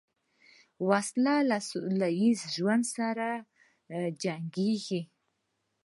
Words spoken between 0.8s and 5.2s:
وسله له سولهییز ژوند سره جنګیږي